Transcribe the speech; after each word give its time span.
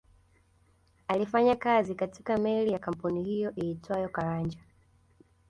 Alifanya 1.07 1.55
kazi 1.55 1.95
katika 1.95 2.37
meli 2.37 2.71
ya 2.71 2.79
kampuni 2.79 3.23
hiyo 3.23 3.53
iitwayo 3.57 4.09
Caranja 4.09 4.59